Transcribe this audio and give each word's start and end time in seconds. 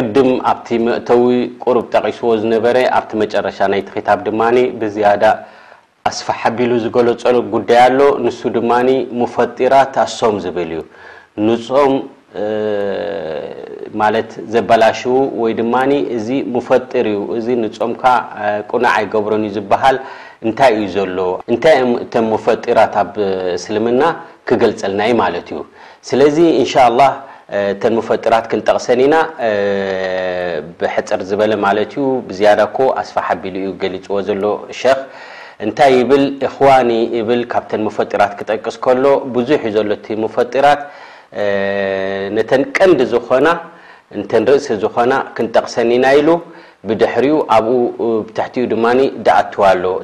ቅድም 0.00 0.30
ኣብቲ 0.50 0.68
መእተዊ 0.86 1.22
ቁሩብ 1.64 1.84
ጠቒስዎ 1.92 2.30
ዝነበረ 2.40 2.76
ኣብቲ 2.96 3.10
መጨረሻ 3.20 3.58
ናይቲ 3.72 3.86
ክታብ 3.94 4.18
ድማኒ 4.26 4.56
ብዝያዳ 4.80 5.24
ኣስፋ 6.08 6.26
ሓቢሉ 6.40 6.70
ዝገለፀ 6.84 7.22
ጉዳይ 7.54 7.78
ኣሎ 7.84 8.00
ንሱ 8.24 8.40
ድማኒ 8.56 8.88
ሙፈጢራት 9.20 9.94
ኣሶም 10.04 10.34
ዝብል 10.44 10.72
እዩ 10.76 10.80
ንፆም 11.46 11.94
ማለት 14.00 14.30
ዘበላሽ 14.54 15.00
ወይ 15.42 15.52
ድማ 15.60 15.74
እዚ 16.16 16.28
ሙፈጢር 16.56 17.06
እዩ 17.12 17.20
እዚ 17.38 17.46
ንፆም 17.64 17.92
ከ 18.02 18.12
ቁናዕ 18.70 18.94
ኣይገብሮን 19.00 19.44
ዩ 19.48 19.52
ዝበሃል 19.56 19.96
እንታይ 20.48 20.72
እዩ 20.82 20.88
ዘሎ 20.96 21.18
እንታይ 21.52 21.76
ም 21.92 21.94
እቶም 22.04 22.26
መፈጢራት 22.34 22.94
ኣብ 23.04 23.12
እስልምና 23.58 24.02
ክገልፀልና 24.50 25.00
ዩ 25.12 25.16
ማለት 25.24 25.46
እዩ 25.54 25.60
ስለዚ 26.10 26.36
እንሻ 26.60 26.72
ላ 26.98 27.12
እተን 27.56 27.92
መፈጢራት 27.96 28.46
ክንጠቕሰኒ 28.52 29.00
ኢና 29.08 29.16
ብሕፅር 30.78 31.20
ዝበለ 31.28 31.52
ማለት 31.64 31.92
ዩ 31.98 32.04
ብዝያዳኮ 32.28 32.76
ኣስፋ 33.02 33.14
ሓቢሉ 33.26 33.54
እዩ 33.62 33.68
ገሊፅዎ 33.82 34.16
ዘሎ 34.28 34.44
ሸክ 34.80 35.00
እንታይ 35.64 35.94
ብል 36.08 36.24
እክዋኒ 36.46 36.90
እብል 37.18 37.42
ካብተን 37.52 37.82
መፈጢራት 37.88 38.32
ክጠቅስ 38.38 38.76
ከሎ 38.86 39.04
ብዙሕ 39.36 39.62
ዘሎ 39.76 39.90
እቲ 39.98 40.06
ሙፈጢራት 40.24 40.80
ነተን 42.38 42.62
ቀንዲ 42.78 43.00
ዝኾና 43.12 43.46
ተን 44.32 44.44
ርእሲ 44.50 44.68
ዝኾና 44.82 45.12
ክንጠቕሰኒ 45.36 45.90
ኢና 45.98 46.06
ኢሉ 46.20 46.28
بحر 46.84 47.22
تح 48.36 48.46
ن 48.98 49.00
أتو 49.36 49.62
لو 49.82 49.94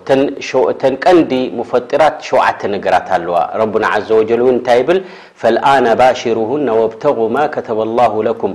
تن 0.81 0.95
قند 1.05 1.33
مفطرات 1.59 2.15
شت 2.28 2.61
نجرت 2.75 3.09
الربنا 3.55 3.87
عز 3.95 4.11
وجل 4.19 4.41
وت 4.48 4.69
ب 4.87 4.89
فالآن 5.41 5.87
باشرهن 6.00 6.67
وابتغوا 6.81 7.28
ما 7.37 7.45
كتب 7.55 7.78
الله 7.89 8.12
لكم 8.28 8.50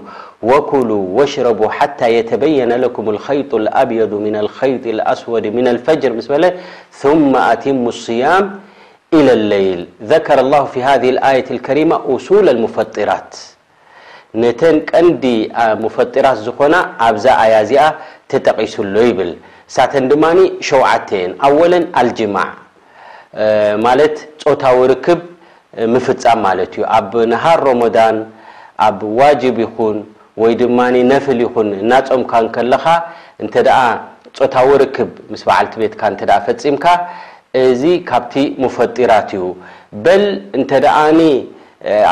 وكلوا 0.50 1.06
واشربوا 1.18 1.70
حتى 1.80 2.08
يتبين 2.18 2.72
لكم 2.84 3.06
الخيط 3.14 3.52
الابيض 3.62 4.12
من 4.26 4.36
الخيط 4.44 4.84
الاسود 4.96 5.46
من 5.58 5.66
الفجر 5.74 6.10
سل 6.30 6.44
ثم 7.04 7.32
اتم 7.54 7.82
الصيام 7.96 8.44
الى 9.18 9.34
الليل 9.40 9.82
ذكر 10.14 10.38
الله 10.46 10.64
في 10.74 10.80
هذه 10.90 11.10
الآية 11.16 11.46
الكريمة 11.56 11.96
أصول 12.16 12.46
المفطرات 12.54 13.32
ነተን 14.42 14.78
ቀንዲ 14.92 15.24
ሙፈጢራት 15.84 16.38
ዝኮና 16.46 16.76
ኣብዛ 17.06 17.26
ኣያ 17.44 17.54
እዚኣ 17.66 17.84
ተጠቂሱሎ 18.32 18.96
ይብል 19.10 19.32
ሳተን 19.76 20.06
ድማ 20.12 20.24
ሸን 20.68 21.32
ኣወለን 21.48 21.86
ኣልጅማዕ 22.02 22.50
ማለት 23.86 24.16
ፆታዊ 24.44 24.78
ርክብ 24.92 25.20
ምፍፃም 25.94 26.40
ማለት 26.48 26.70
እዩ 26.78 26.84
ኣብ 26.98 27.12
ነሃር 27.32 27.60
ሮሞዳን 27.70 28.16
ኣብ 28.88 29.00
ዋጅብ 29.20 29.58
ይኹን 29.66 29.98
ወይ 30.42 30.54
ድማ 30.62 30.78
ነፍል 31.14 31.40
ይኹን 31.46 31.70
እናፆምካከለካ 31.82 32.86
እንተ 33.44 33.54
ፆታዊ 34.40 34.70
ርክብ 34.84 35.10
ምስ 35.32 35.42
በዓልቲ 35.48 35.74
ቤትካ 35.84 36.02
ተ 36.20 36.26
ፈፂምካ 36.48 36.86
እዚ 37.64 37.82
ካብቲ 38.10 38.34
ሙፈጢራት 38.64 39.30
እዩ 39.40 39.44
በል 40.06 40.26
እንተ 40.58 40.72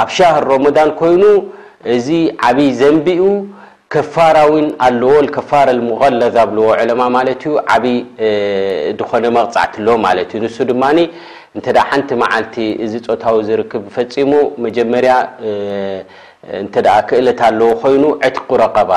ኣብ 0.01 0.09
ሻር 0.15 0.35
ሮሞዳን 0.53 0.89
ኮይኑ 0.99 1.23
እዚ 1.93 2.07
ዓብይ 2.47 2.69
ዘንቢኡ 2.79 3.23
ከፋራ 3.93 4.37
ውን 4.51 4.67
ኣለዎ 4.85 5.11
ከፋረ 5.35 5.67
ምቀዛብልዎ 5.89 6.69
ዕለማ 6.81 7.01
ማለት 7.15 7.41
ዩ 7.47 7.51
ዓብይ 7.73 7.97
ዝኮነ 8.99 9.25
መቕፃዕቲ 9.37 9.73
ኣሎ 9.83 9.87
ማለት 10.05 10.29
እዩ 10.35 10.41
ንሱ 10.45 10.57
ድማ 10.69 10.83
እንተ 11.55 11.65
ሓንቲ 11.89 12.09
መዓልቲ 12.21 12.55
እዚ 12.85 12.93
ፆታዊ 13.07 13.37
ዝርክብ 13.47 13.83
ፈፂሙ 13.95 14.31
መጀመርያ 14.65 15.13
እንተ 16.63 16.75
ክእለት 17.09 17.39
ኣለዎ 17.49 17.69
ኮይኑ 17.83 18.03
ዕትق 18.27 18.47
ረቐባ 18.63 18.91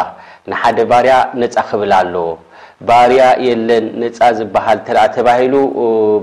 ንሓደ 0.50 0.78
ባርያ 0.90 1.14
ነፃ 1.42 1.56
ክብል 1.70 1.92
ኣለዎ 2.00 2.26
ባርያ 2.86 3.22
የለን 3.46 3.84
ነፃ 4.00 4.18
ዝበሃል 4.38 4.78
ተ 4.88 4.92
ተባሂሉ 5.14 5.54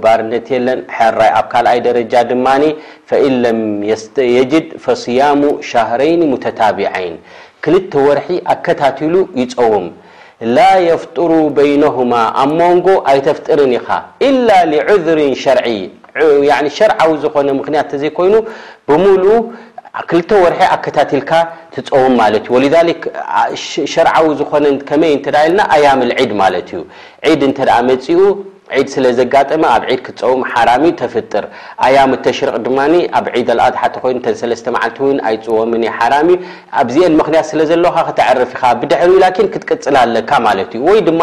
ባርነት 0.03 0.45
የለን 0.53 0.79
ራይ 1.19 1.31
ኣብ 1.39 1.47
ካልኣይ 1.53 1.79
ደረጃ 1.88 2.13
ድማ 2.29 2.47
ፈኢ 3.09 3.25
ለም 3.43 3.59
የጅድ 3.91 4.67
ፈስያሙ 4.85 5.41
ሻሃረይን 5.69 6.21
ሙተታቢዐይን 6.31 7.17
ክልተ 7.66 7.91
ወርሒ 8.07 8.29
ኣከታትሉ 8.53 9.16
ይፀውም 9.41 9.88
ላ 10.55 10.59
የፍጥሩ 10.88 11.31
በይነሁማ 11.57 12.13
ኣ 12.43 12.47
ሞንጎ 12.57 12.87
ኣይተፍጥርን 13.11 13.73
ኢኻ 13.79 13.87
ኢላ 14.29 14.49
لዑذር 14.72 15.19
ሸርዒ 15.43 15.67
ሸርዓዊ 16.77 17.11
ዝኮነ 17.23 17.49
ምክንያት 17.59 17.87
ተዘይኮይኑ 17.93 18.35
ብል 18.89 19.23
ክልተ 20.09 20.29
ወርሒ 20.44 20.59
ኣከታቲልካ 20.75 21.31
ትፀውም 21.73 22.13
ማለት 22.22 22.45
እዩ 22.47 22.53
ወሊሊ 22.56 22.89
ሸርዓዊ 23.94 24.28
ዝኮነ 24.39 24.66
ከመይ 24.89 25.13
እንተ 25.17 25.28
ኢልና 25.45 25.59
ኣያምል 25.75 26.11
ዒድ 26.19 26.31
ማለት 26.44 26.67
እዩ 26.78 26.81
ዒድ 27.29 27.41
እንተ 27.50 27.59
መፂኡ 27.89 28.19
ዒድ 28.78 28.88
ስለ 28.95 29.05
ዘጋጠመ 29.19 29.63
ኣብ 29.75 29.84
ዒድ 29.91 30.00
ክትፀውም 30.05 30.41
ሓራሚ 30.51 30.84
ዩ 30.91 30.95
ተፍጥር 31.01 31.45
ኣያም 31.88 32.11
ተሽርቅ 32.25 32.55
ድማ 32.66 32.79
ኣብ 33.19 33.25
ዒድ 33.38 33.50
ኣልኣት 33.66 33.75
ሓተ 33.81 33.95
ኮይኑ 34.03 34.17
ተን 34.25 34.35
3ለስተ 34.41 34.66
መዓልቲ 34.75 35.00
ው 35.05 35.09
ኣይፅወምን 35.29 35.84
ሓራሚ 36.00 36.29
ኣብዚአን 36.81 37.17
ምክንያት 37.22 37.45
ስለ 37.51 37.59
ዘለካ 37.72 37.97
ክተዓርፍ 38.09 38.53
ኢኻ 38.57 38.63
ብድሕር 38.81 39.11
ላኪን 39.25 39.50
ክትቅፅል 39.55 39.97
ኣለካ 40.03 40.31
ማለት 40.47 40.72
ዩ 40.79 40.84
ወይ 40.91 41.01
ድማ 41.09 41.22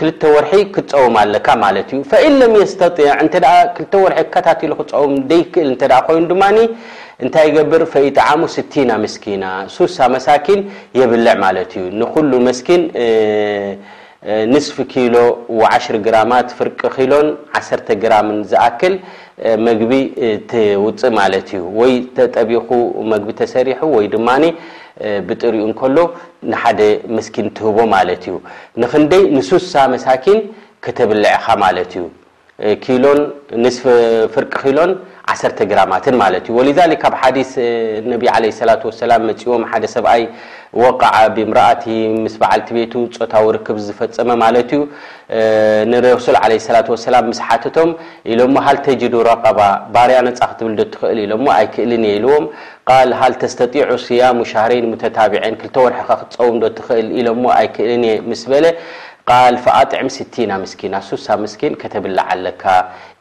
ክልተ 0.00 0.22
ወርሒ 0.34 0.52
ክትፀውም 0.74 1.16
ኣለካ 1.22 1.48
ማለት 1.64 1.88
እዩ 1.96 2.00
ፈኢለም 2.12 2.54
የስተ 2.60 2.80
እ 2.98 3.08
ክ 3.78 3.88
ወርሒ 4.04 4.16
ኣከታሉ 4.24 4.70
ክፀውም 4.80 5.14
ደይክእል 5.32 5.70
እተ 5.76 5.82
ኮይኑ 6.10 6.24
ድማ 6.32 6.44
እንታይ 7.24 7.48
ገብር 7.56 7.82
ፈኢጣዓሙ 7.94 8.40
ስቲና 8.54 8.90
መስኪና 9.06 9.42
ሱሳ 9.74 9.96
መሳኪን 10.14 10.60
የብልዕ 11.00 11.34
ማለት 11.44 11.72
እዩ 11.80 11.84
ንሉ 12.00 12.32
መስኪን 12.48 12.82
ንስፊ 14.52 14.76
ኪሎ 14.90 15.14
1ሽ 15.60 15.86
ግራማት 16.04 16.48
ፍርቂ 16.58 16.80
ኪሎን 16.96 17.28
ዓተ 17.60 17.88
ግራምን 18.02 18.38
ዝኣክል 18.50 18.94
መግቢ 19.66 19.92
ትውፅእ 20.50 21.12
ማለት 21.20 21.48
እዩ 21.56 21.62
ወይ 21.78 21.92
ተጠቢኹ 22.16 22.68
መግቢ 23.12 23.30
ተሰሪሑ 23.40 23.80
ወይ 23.96 24.06
ድማ 24.14 24.28
ብጥርኡ 25.28 25.60
እንከሎ 25.68 25.96
ንሓደ 26.52 26.80
መስኪን 27.16 27.46
ትህቦ 27.56 27.78
ማለት 27.96 28.22
እዩ 28.28 28.34
ንክንደይ 28.82 29.22
ንሱሳ 29.36 29.74
መሳኪን 29.94 30.40
ክተብልዐኻ 30.84 31.46
ማለት 31.64 31.92
እዩ 31.98 32.04
ስ 33.74 33.78
ፍርቂ 34.34 34.52
ኺኢሎን 34.62 34.90
1 35.30 35.60
ግራማት 35.70 36.06
ማ 36.20 36.24
ዩ 36.34 36.94
ካብ 37.02 37.14
ሓዲ 37.20 37.38
ነ 38.10 38.16
ዎም 39.16 39.64
ሓደ 39.72 39.84
ሰብኣይ 39.94 40.22
ወቃዓ 40.82 41.16
ብምር 41.36 41.58
ምስ 42.24 42.34
በዓልቲ 42.40 42.68
ቤቱ 42.78 42.92
ፆታዊ 43.16 43.46
ርክብ 43.56 43.78
ዝፈፀመ 43.86 44.28
ማለት 44.42 44.70
ዩ 44.76 44.80
ንረሱ 45.92 46.26
ስ 46.64 47.48
ሓተቶም 47.48 47.90
ኢሎሞ 48.32 48.56
ሃል 48.66 48.78
ተጅዱ 48.88 49.14
ረቀባ 49.30 49.58
ባርያ 49.96 50.18
ነፃ 50.28 50.40
ክትብል 50.52 50.74
ዶ 50.80 50.88
ትኽእል 50.94 51.20
ኢሎ 51.26 51.32
ኣይክእልን 51.58 52.04
እየ 52.08 52.16
ኢልዎም 52.18 52.44
ል 53.08 53.12
ሃል 53.20 53.32
ተስተጢዑ 53.42 53.92
ስያሙ 54.06 54.38
ሻረይን 54.52 54.88
ተታቢዐን 55.04 55.56
ልተ 55.64 55.76
ወርከ 55.86 56.08
ክፀውም 56.22 56.58
ዶ 56.62 56.72
ትኽእል 56.80 57.10
ኢሎ 57.20 57.28
ኣይክእልን 57.58 58.04
እ 58.08 58.40
ስ 58.42 58.46
ለ 58.64 58.68
ቃልፍኣጥዕሚ 59.30 60.06
ስቲና 60.14 60.52
ምስኪና 60.62 60.94
ሱሳ 61.08 61.26
ምስኪን 61.42 61.74
ከተብላዓለካ 61.82 62.62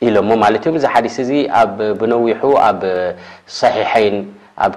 ኢሎሞ 0.05 0.29
ማለት 0.43 0.63
እዮም 0.65 0.77
እዚ 0.79 0.85
ሓዲስ 0.93 1.15
እዚ 1.23 1.29
ብነዊሑ 1.99 2.41
ኣብ 2.67 2.79
صሒሐይን 3.59 4.15
ኣብ 4.65 4.73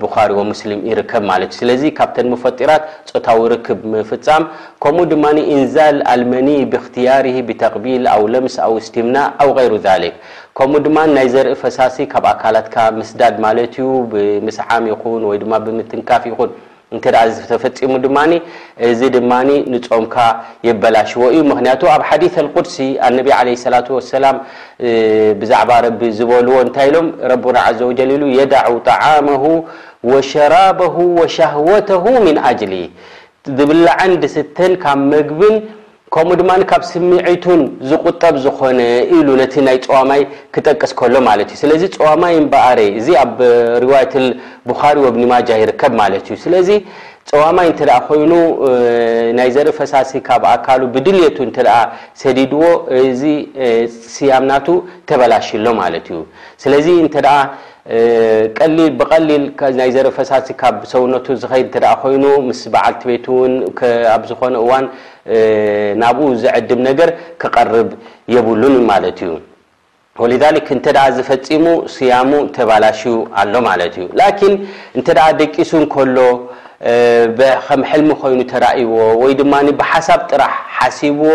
ቡኻሪ 0.00 0.30
ሙስሊም 0.52 0.80
ይርከብ 0.90 1.22
ማለት 1.32 1.50
እዩ 1.52 1.58
ስለዚ 1.60 1.82
ካብተን 1.98 2.26
ምፈጢራት 2.34 2.82
ፆታው 3.10 3.42
ርክብ 3.54 3.78
ምፍፃም 3.96 4.42
ከምኡ 4.84 5.04
ድማ 5.12 5.24
እንዛል 5.58 5.98
ኣልመኒ 6.14 6.48
ብእክትያር 6.72 7.26
ብተቕቢል 7.50 8.02
ኣው 8.14 8.24
ለምስ 8.34 8.56
ኣው 8.66 8.74
እስትምና 8.82 9.16
ኣ 9.44 9.52
غይሩ 9.58 9.72
ذሊክ 9.90 10.16
ከምኡ 10.58 10.80
ድማ 10.88 10.98
ናይ 11.16 11.28
ዘርኢ 11.36 11.56
ፈሳሲ 11.62 11.98
ካብ 12.14 12.24
ኣካላትካ 12.34 12.76
ምስዳድ 12.98 13.36
ማለት 13.48 13.72
ዩ 13.84 13.86
ብምስዓም 14.14 14.84
ይኹን 14.94 15.22
ወይ 15.30 15.38
ድማ 15.44 15.52
ብምትንካፍ 15.66 16.24
ይኹን 16.32 16.50
እ 16.96 17.00
ዝተፈፂሙ 17.36 17.92
ድማ 18.04 18.18
እዚ 18.88 19.00
ድማ 19.16 19.30
ንፆምካ 19.74 20.14
የበላሽዎ 20.68 21.22
እዩ 21.36 21.40
ምክንያቱ 21.52 21.82
ኣብ 21.94 22.02
ሓዲ 22.08 22.22
قድሲ 22.56 22.76
ነቢ 23.18 23.28
ላة 23.74 23.88
ሰላም 24.14 24.36
ብዛዕባ 25.40 25.70
ረቢ 25.86 26.00
ዝበልዎ 26.18 26.54
እንታይ 26.66 26.88
ኢሎም 26.90 27.06
ረና 27.30 27.58
ዘጀል 27.80 28.10
የዳع 28.38 28.66
ጣዓመ 28.90 29.26
ሸራበ 30.32 30.80
ሻህወተ 31.36 31.88
ምን 32.26 32.36
ኣጅሊ 32.50 32.74
ዝብላ 33.58 33.86
ዓንድ 34.04 34.22
ስተን 34.34 34.72
ካብ 34.82 35.00
መግብን 35.14 35.54
ከምኡ 36.14 36.32
ድማ 36.38 36.50
ካብ 36.70 36.82
ስምዒቱን 36.88 37.60
ዝቁጠብ 37.90 38.34
ዝኮነ 38.44 38.80
ኢሉ 39.16 39.28
ነቲ 39.40 39.54
ናይ 39.66 39.76
ፀዋማይ 39.84 40.22
ክጠቅስ 40.54 40.92
ከሎ 40.98 41.14
ማለት 41.28 41.48
እዩ 41.54 41.58
ስለዚ 41.62 41.82
ፀዋማይን 41.96 42.44
በኣረ 42.52 42.78
እዚ 42.98 43.08
ኣብ 43.22 43.36
ርዋያት 43.84 44.12
ቡኻሪ 44.70 44.96
ወብኒማጃ 45.04 45.48
ይርከብ 45.62 45.92
ማለት 46.02 46.24
እዩ 46.28 46.36
ስለዚ 46.44 46.68
ፀዋማይ 47.30 47.66
እንተ 47.70 47.82
ኮይኑ 48.06 48.32
ናይ 49.38 49.48
ዘርፈሳሲ 49.56 50.10
ካብ 50.26 50.42
ኣካሉ 50.52 50.80
ብድልየቱ 50.94 51.36
እተ 51.48 51.58
ሰዲድዎ 52.22 52.62
እዚ 53.02 53.22
ስያምናቱ 54.14 54.66
ተባላሽሎ 55.10 55.64
ማለት 55.82 56.06
እዩ 56.12 56.18
ስለዚ 56.62 56.86
እንተ 57.04 57.16
ብቀሊልናይ 58.98 59.90
ዘረፈሳሲ 59.96 60.48
ካብ 60.60 60.76
ሰውነቱ 60.92 61.26
ዝኸይድ 61.42 61.68
ተ 61.74 61.94
ኮይኑ 62.02 62.24
ምስ 62.48 62.60
በዓልቲ 62.74 63.02
ቤትውን 63.10 63.52
ኣብ 64.14 64.22
ዝኾነ 64.30 64.54
እዋን 64.64 64.84
ናብኡ 66.02 66.26
ዘዕድም 66.42 66.80
ነገር 66.88 67.10
ክቐርብ 67.42 67.88
የብሉን 68.36 68.76
ማለት 68.92 69.18
እዩ 69.26 69.32
ወሊዛሊክ 70.22 70.66
እንተ 70.76 70.86
ዝፈፂሙ 71.16 71.64
ስያሙ 71.94 72.30
ተባላሽዩ 72.56 73.14
ኣሎ 73.42 73.54
ማለት 73.70 73.94
እዩ 74.00 74.06
ላኪን 74.20 74.54
እንተ 74.98 75.08
ደቂሱ 75.40 75.72
እከሎ 75.86 76.18
ከ 76.82 77.74
ሕልሚ 77.90 78.10
ኮይኑ 78.20 78.40
ተራእይዎ 78.52 78.94
ወይ 79.22 79.32
ድማ 79.40 79.52
ብሓሳብ 79.80 80.20
ጥራሕ 80.30 80.52
ሓሲብዎ 80.76 81.26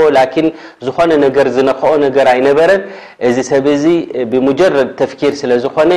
ን 0.45 0.47
ዝኾነ 0.85 1.11
ነገር 1.25 1.47
ዝነክኦ 1.55 1.89
ነገር 2.05 2.25
ኣይነበረን 2.33 2.81
እዚ 3.27 3.37
ሰብ 3.51 3.65
ዚ 3.83 3.85
ብጀረድ 4.31 4.89
ተፍኪር 5.01 5.33
ስለዝኮነ 5.41 5.91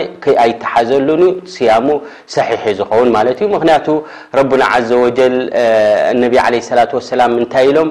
ኣይተሓዘሉን 0.45 1.23
ስያሙ 1.55 1.87
صح 2.35 2.49
ዝኸውን 2.79 3.09
ማለት 3.17 3.39
ዩ 3.45 3.49
ምክንያቱ 3.57 3.87
ረ 4.41 4.47
ዘ 4.91 4.93
ነ 5.35 6.23
ة 6.69 7.19
ላ 7.21 7.23
ንታይ 7.41 7.67
ኢሎም 7.71 7.89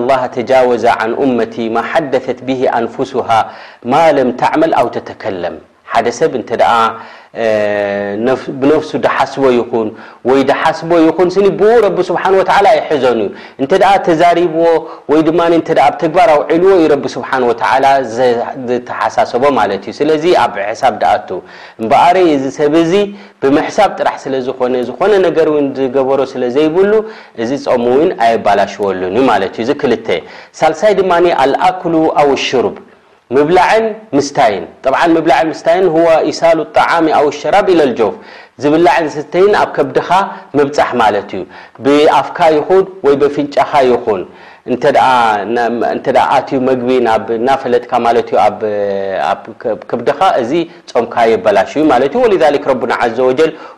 الله 0.00 0.20
ተጃወዘ 0.36 0.84
عن 1.00 1.10
أመቲ 1.24 1.54
ማ 1.74 1.76
ሓደث 1.90 2.26
ኣንፍسሃ 2.80 3.28
ማለም 3.94 4.28
ተዕመል 4.42 4.72
ኣው 4.80 4.86
ተተከለም 4.96 5.56
ሓደ 5.92 6.06
ሰብ 6.18 6.32
እንተ 6.38 6.50
ብነፍሱ 8.60 8.90
ዳሓስቦ 9.04 9.42
ይኹን 9.56 9.88
ወይ 10.28 10.40
ዳሓስቦ 10.50 10.90
ይኹን 11.06 11.28
ስኒ 11.34 11.46
ብኡ 11.60 11.72
ረቢ 11.84 11.96
ስብሓን 12.08 12.34
ወላ 12.38 12.66
ይሕዞን 12.78 13.18
እዩ 13.24 13.28
እንተደ 13.62 13.82
ተዛሪብዎ 14.06 14.64
ወይ 15.10 15.20
ድማ 15.28 15.40
ተ 15.68 15.76
ኣብ 15.86 15.94
ተግባር 16.02 16.30
ኣውዒልዎ 16.34 16.72
ዩ 16.82 16.86
ረቢ 16.94 17.04
ስብሓ 17.16 17.30
ወተ 17.50 17.62
ዝተሓሳሰቦ 18.70 19.44
ማለት 19.60 19.82
እዩ 19.90 19.94
ስለዚ 20.00 20.24
ኣብ 20.44 20.50
ብሕሳብ 20.56 20.94
ድኣቱ 21.02 21.28
እምበኣረ 21.80 22.16
እዚ 22.36 22.44
ሰብ 22.58 22.74
እዚ 22.82 22.92
ብምሕሳብ 23.42 23.90
ጥራሕ 24.00 24.16
ስለ 24.24 24.34
ዝኮነ 24.48 24.74
ዝኮነ 24.90 25.12
ነገር 25.26 25.46
ውን 25.54 25.66
ዝገበሮ 25.78 26.20
ስለ 26.32 26.42
ዘይብሉ 26.58 26.92
እዚ 27.44 27.50
ፀሙ 27.66 27.84
እውን 27.96 28.10
ኣየባላሽወሉን 28.26 29.14
እዩ 29.20 29.24
ማለት 29.32 29.52
እዩ 29.56 29.64
እዚ 29.66 29.70
ክልተ 29.84 30.08
ሳልሳይ 30.60 30.94
ድማ 31.00 31.12
ኣልኣክሉ 31.44 31.94
ኣው 32.22 32.30
ሹርብ 32.48 32.76
ምብላ 33.36 33.58
ምስታይን 34.16 34.62
ላ 35.30 35.34
ስታይን 35.60 35.86
ኢሳሉ 36.30 36.58
لጣعሚ 36.66 37.06
ሸራ 37.40 37.54
ጆፍ 37.98 38.14
ዝብላን 38.62 39.04
ስተይ 39.16 39.44
ኣብ 39.62 39.70
ከብድካ 39.76 40.10
መብፃሕ 40.58 40.88
ማለት 41.02 41.30
እዩ 41.36 41.42
ብኣፍካ 41.84 42.38
ይን 42.54 42.84
ይ 43.22 43.26
ፍንጫካ 43.34 43.72
ይን 43.88 44.06
ኣትዩ 46.36 46.58
ግቢ 46.80 46.88
ናፈለጥካ 47.48 47.92
ከዲኻ 49.90 50.18
እዚ 50.42 50.52
ጾምካ 50.90 51.14
የበላሽ 51.32 51.72
ذ 52.42 52.44
ረ 52.82 52.84
ዘ 53.18 53.20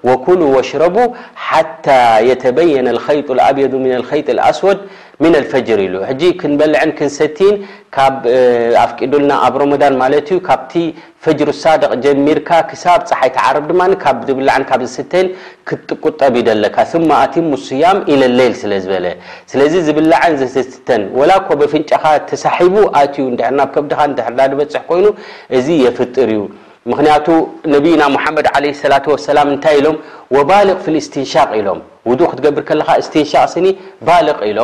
و 0.08 0.11
ወሉ 0.26 0.41
ወሽረቡ 0.56 0.97
ሓታ 1.49 1.87
የተበيነ 2.31 2.87
لጡ 2.97 3.29
ኣብيዱ 3.50 3.73
ኣስወድ 4.49 4.79
ፈ 5.52 5.62
ሉ 5.93 5.96
ሕ 6.08 6.28
ክንበልዐን 6.40 6.90
ክንሰቲን 6.99 7.55
ካ 7.96 8.05
ኣፍቂዱልና 8.84 9.32
ኣብ 9.46 9.55
ረዳን 9.61 9.94
ማ 10.00 10.06
ዩ 10.28 10.37
ካብቲ 10.46 10.72
ፈጅር 11.25 11.49
ሳድቅ 11.62 11.90
ጀሚርካ 12.05 12.50
ክሳብ 12.70 13.00
ፀሓይዓር 13.11 13.56
ድማ 13.69 13.81
ዝብላ 14.28 14.50
ካብ 14.70 14.82
ዘስተን 14.88 15.26
ክጠብ 16.05 16.34
ደለካ 16.49 16.76
ኣቲ 17.22 17.34
ሙስያም 17.52 17.99
ኢለሌይል 18.14 18.55
ስዝበ 18.62 18.94
ስለ 19.52 19.61
ዝብላዓን 19.88 20.34
ዘተን 20.56 21.02
ወላ 21.20 21.31
በፍንጨካ 21.62 22.05
ተሳሒቡ 22.32 22.76
ኣዩ 23.05 23.16
ና 23.58 23.70
ከድካ 23.76 24.00
ድርዳ 24.16 24.38
በፅ 24.61 24.75
ኮይኑ 24.90 25.06
እዚ 25.61 25.69
የፍጥር 25.84 26.31
እዩ 26.34 26.43
ምክንቱ 26.90 27.26
ነቢና 27.76 28.02
መድ 28.14 28.46
ለ 28.64 28.76
ላላ 29.05 29.40
ንታይ 29.55 29.75
ኢሎም 29.82 29.96
ባል 30.50 30.70
ስትንሻቅ 31.08 31.49
ኢሎ 31.62 31.69
ክትብር 32.32 32.64
ካ 32.70 33.02
ስንቅ 33.14 33.37
ኒ 33.64 33.69
ባ 34.08 34.20
ኢሎ 34.52 34.61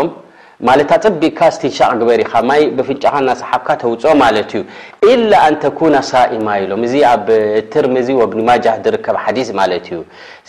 ማለት 0.67 0.91
ፀቢካ 1.05 1.41
ስቲንሻቅ 1.55 1.89
ግበርኢኻ 2.01 2.33
ማይ 2.49 2.63
በፍንጫካ 2.77 3.15
እናሰሓብካ 3.23 3.69
ተውፅኦ 3.83 4.13
ማለት 4.25 4.51
እዩ 4.57 4.63
ኢላ 5.13 5.31
ኣንተኩና 5.49 5.97
ሳኢማ 6.11 6.47
ኢሎም 6.63 6.81
እዙ 6.87 6.95
ኣብ 7.13 7.27
ትርሚዚ 7.73 8.09
ወኣብኒማጃህ 8.21 8.77
ዝርከብ 8.85 9.17
ሓዲስ 9.25 9.49
ማለት 9.61 9.87
እዩ 9.93 9.99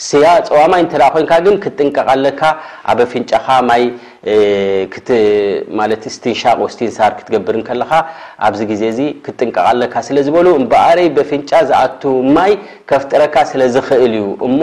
ስያፀዋማይ 0.07 0.81
እንተ 0.86 0.94
ኮንካ 1.15 1.31
ግን 1.48 1.57
ክትጥንቀቃለካ 1.63 2.42
ኣበፍንጫኻማይ 2.94 3.83
ማት 5.79 6.03
ስቲንሻቅ 6.15 6.55
ወስቲንሳር 6.65 7.11
ክትገብር 7.17 7.55
ከለካ 7.69 7.91
ኣብዚ 8.45 8.59
ግዜ 8.71 8.81
እዚ 8.93 8.99
ክጥንቀቃለካ 9.25 9.93
ስለ 10.07 10.17
ዝበሉ 10.27 10.47
ምበኣረይ 10.61 11.07
በፍንጫ 11.17 11.49
ዝኣቱ 11.69 12.01
ማይ 12.35 12.53
ከፍ 12.89 13.03
ጥረካ 13.11 13.35
ስለ 13.51 13.61
ዝክእል 13.75 14.13
እዩ 14.19 14.25
እሞ 14.47 14.61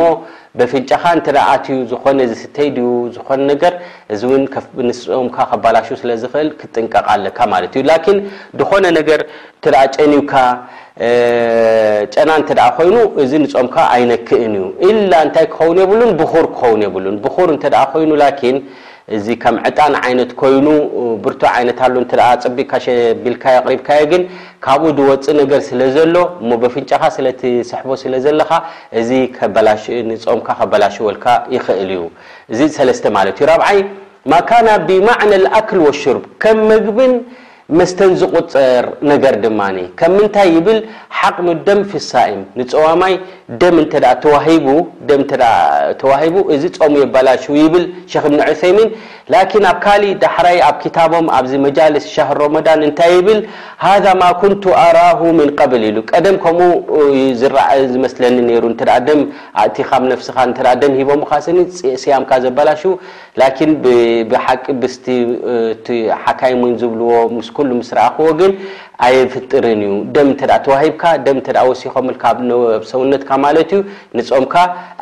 በፍንጫካ 0.59 1.05
እተ 1.19 1.29
ኣትዩ 1.53 1.77
ዝኾነ 1.93 2.19
ዝስተይ 2.31 2.69
ድዩ 2.75 2.89
ዝኾነ 3.15 3.41
ነገር 3.53 3.73
እዚ 4.15 4.21
ውን 4.31 4.43
ንኦምካ 4.89 5.37
ከባላሹ 5.51 5.87
ስለዝኽእል 6.03 6.49
ክጥንቀቃለካ 6.61 7.39
ማት 7.53 7.75
እዩላን 7.81 8.19
ድኮነ 8.59 8.85
ነገር 8.99 9.21
ተ 9.65 9.81
ጨኒካ 9.97 10.33
ጨና 12.15 12.31
እንተደ 12.41 12.61
ኮይኑ 12.79 12.97
እዚ 13.25 13.33
ንፆምካ 13.45 13.77
ኣይነክእን 13.97 14.53
እዩ 14.61 14.65
ኢላ 14.89 15.13
እንታይ 15.29 15.47
ክኸውን 15.55 15.79
የብሉን 15.83 16.13
ብር 16.21 16.47
ክኸውን 16.55 16.81
የሉን 16.87 17.17
ብር 17.27 17.51
እተ 17.57 17.65
ኮይኑ 17.95 18.11
እዚ 19.17 19.27
ከም 19.41 19.57
ዕጣን 19.69 19.95
ዓይነት 20.05 20.31
ኮይኑ 20.41 20.67
ብርቶ 21.25 21.43
ዓይነት 21.57 21.81
ሎ 21.95 22.03
ተ 22.11 22.15
ፀቢካ 22.45 22.73
ሸቢልካዮ 22.85 23.57
ቅሪብካዮ 23.65 24.03
ግን 24.13 24.23
ካብኡ 24.65 24.91
ድወፅእ 24.99 25.37
ነገር 25.41 25.61
ስለ 25.69 25.81
ዘሎ 25.97 26.17
እሞ 26.43 26.51
በፍንጫካ 26.63 27.03
ስለቲሰሕቦ 27.17 27.91
ስለዘለካ 28.03 28.51
እዚ 29.01 29.11
ንፆምካ 30.09 30.49
ከበላሽ 30.61 30.97
ወልካ 31.07 31.27
ይኽእል 31.57 31.91
እዩ 31.97 32.03
እዚ 32.53 32.61
ሰለስተ 32.79 33.05
ማለት 33.17 33.37
እዩ 33.39 33.47
ራብዓይ 33.53 33.79
ማካና 34.33 34.69
ብማዕነ 34.89 35.33
ልኣክል 35.45 35.79
ወሹርብ 35.87 36.25
ከም 36.43 36.57
መግብን 36.73 37.13
መስተን 37.79 38.11
ዝቁፅር 38.21 38.87
ነገር 39.11 39.35
ድማ 39.45 39.61
ከም 40.01 40.13
ምንታይ 40.17 40.49
ይብል 40.57 40.79
ሓቅን 41.19 41.47
ደም 41.67 41.79
ፊሳኤም 41.91 42.41
ንፀዋማይ 42.61 43.15
ደ 43.61 43.63
ተዋሂቡ 46.03 46.35
እዚ 46.55 46.63
ፀሙ 46.79 46.95
የበላሽ 47.03 47.45
ይብል 47.61 47.85
ክ 48.13 48.21
እብኒ 48.29 48.41
ዑሰይሚን 48.51 48.91
ላኪን 49.35 49.65
ኣብ 49.71 49.77
ካሊእ 49.85 50.13
ዳሕራይ 50.25 50.59
ኣብ 50.69 50.77
ክታቦም 50.83 51.27
ኣብዚ 51.37 51.53
መጃልስ 51.67 52.05
ሻር 52.15 52.33
ረማዳን 52.43 52.83
እንታይ 52.89 53.13
ይብል 53.19 53.41
ሃ 53.85 54.15
ማ 54.21 54.25
ኩንቱ 54.41 54.65
ኣራሁ 54.85 55.21
ምን 55.39 55.51
ቀብል 55.59 55.83
ኢሉ 55.89 55.97
ቀደም 56.13 56.37
ከምኡ 56.45 57.01
ዝ 57.43 57.53
ዝመስለኒ 57.95 58.37
ሩ 58.65 58.75
ተ 58.83 58.99
ደ 59.09 59.17
ኣእቲካብ 59.65 60.03
ነፍስካ 60.13 60.39
ተደም 60.61 60.95
ሂቦምካኒ 61.01 61.59
ሲያምካ 62.05 62.31
ዘበላሽ 62.45 62.85
ላን 63.43 63.71
ብሓቂ 64.33 64.65
ብስቲ 64.83 65.07
ሓካይ 66.27 66.55
ዝብልዎ 66.83 67.11
ኩሉ 67.57 67.71
ምስ 67.81 67.91
ረኣክዎ 67.99 68.29
ግን 68.41 68.53
ኣይፍጥርን 69.07 69.81
እዩ 69.87 69.95
ደም 70.15 70.29
እንተ 70.33 70.43
ተዋሂብካ 70.67 71.05
ደም 71.27 71.39
እተ 71.43 71.49
ወሲኮልካ 71.71 72.25
ብ 72.39 72.43
ሰውነትካ 72.93 73.31
ማለት 73.47 73.71
እዩ 73.77 73.81
ንፆምካ 74.19 74.55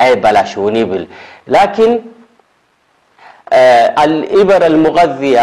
ኣይባላሽእውን 0.04 0.76
ይብል 0.82 1.04
ላኪን 1.56 1.92
ኣልኢበረ 4.02 4.62
ልሙغዝያ 4.74 5.38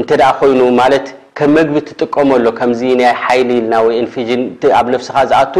እንተ 0.00 0.10
ኮይኑ 0.40 0.60
ማት 0.80 1.06
ከም 1.38 1.50
መግቢ 1.56 1.74
ትጥቀመሎ 1.88 2.44
ከምዚ 2.58 2.80
ናይ 3.00 3.10
ሓይሊ 3.24 3.50
ልናወይ 3.64 3.96
ኢንፊጅን 4.02 4.40
ኣብ 4.78 4.86
ነፍስካ 4.94 5.16
ዝኣቱ 5.30 5.54